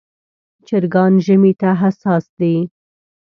[0.67, 2.55] چرګان ژمي ته حساس دي.